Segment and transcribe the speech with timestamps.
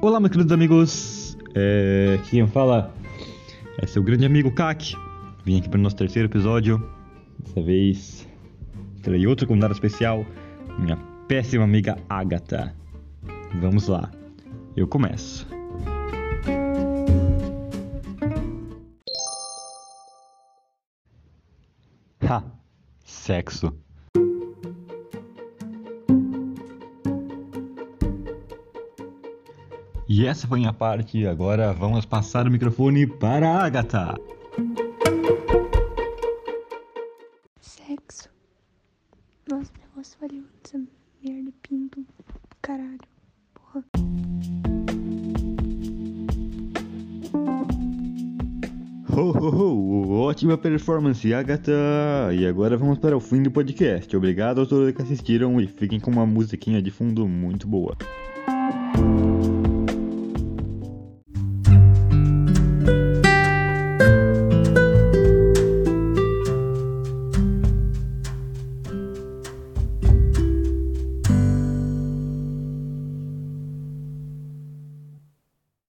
[0.00, 1.36] Olá, meus queridos amigos.
[1.54, 2.94] É, quem fala
[3.82, 4.94] é seu grande amigo Kak.
[5.44, 6.78] Vim aqui para o nosso terceiro episódio.
[7.40, 8.28] Dessa vez
[9.02, 10.24] terei outro convidado especial,
[10.78, 12.72] minha péssima amiga Agatha.
[13.60, 14.10] Vamos lá,
[14.76, 15.46] eu começo.
[22.28, 22.44] Ha!
[23.04, 23.85] Sexo.
[30.08, 34.14] E essa foi a minha parte, agora vamos passar o microfone para a Agatha.
[37.60, 38.28] Sexo.
[39.50, 40.80] Nossa, negócio valeu essa
[41.24, 42.06] merda, pinto,
[42.62, 43.00] caralho.
[43.52, 43.84] Porra.
[49.10, 50.10] Ho, ho, ho!
[50.20, 51.72] Ótima performance, Agatha!
[52.32, 54.16] E agora vamos para o fim do podcast.
[54.16, 57.96] Obrigado a todos que assistiram e fiquem com uma musiquinha de fundo muito boa.